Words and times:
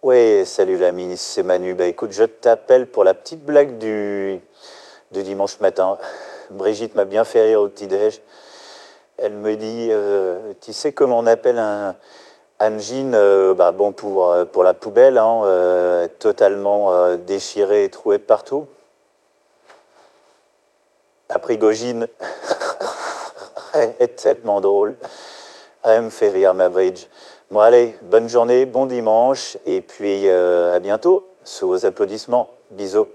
Oui, 0.00 0.46
salut 0.46 0.78
l'ami, 0.78 1.16
c'est 1.16 1.42
Manu. 1.42 1.74
Bah 1.74 1.86
écoute, 1.86 2.12
je 2.12 2.22
t'appelle 2.22 2.86
pour 2.86 3.02
la 3.02 3.14
petite 3.14 3.44
blague 3.44 3.78
du, 3.78 4.40
dimanche 5.10 5.58
matin. 5.58 5.98
Brigitte 6.50 6.94
m'a 6.94 7.04
bien 7.04 7.24
fait 7.24 7.42
rire 7.42 7.62
au 7.62 7.68
petit-déj. 7.68 8.22
Elle 9.16 9.32
me 9.32 9.56
dit, 9.56 9.88
euh, 9.90 10.52
tu 10.60 10.72
sais 10.72 10.92
comment 10.92 11.18
on 11.18 11.26
appelle 11.26 11.58
un, 11.58 11.96
un 12.60 12.78
jean 12.78 13.12
euh, 13.12 13.54
bah, 13.54 13.72
bon, 13.72 13.90
pour, 13.90 14.30
euh, 14.30 14.44
pour 14.44 14.62
la 14.62 14.72
poubelle, 14.72 15.18
hein, 15.18 16.06
totalement 16.20 17.16
déchiré 17.16 17.82
et 17.82 17.90
troué 17.90 18.18
de 18.18 18.22
partout? 18.22 18.68
La 21.28 21.40
prigogine 21.40 22.06
est 23.98 24.14
tellement 24.14 24.60
drôle. 24.60 24.94
Fait 26.10 26.28
rire, 26.28 26.52
ma 26.52 26.68
bridge. 26.68 27.06
Bon, 27.50 27.60
allez, 27.60 27.94
bonne 28.02 28.28
journée, 28.28 28.66
bon 28.66 28.84
dimanche, 28.84 29.56
et 29.64 29.80
puis 29.80 30.28
euh, 30.28 30.76
à 30.76 30.80
bientôt, 30.80 31.26
sous 31.44 31.66
vos 31.66 31.86
applaudissements. 31.86 32.50
Bisous. 32.72 33.08